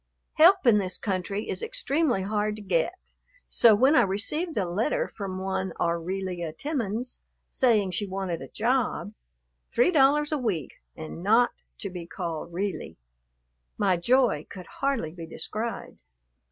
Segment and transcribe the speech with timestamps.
[0.33, 2.95] Help in this country is extremely hard to get;
[3.47, 9.13] so when I received a letter from one Aurelia Timmons, saying she wanted a job,
[9.71, 12.97] three dollars a week and not to be called "Relie,"
[13.77, 15.99] my joy could hardly be described.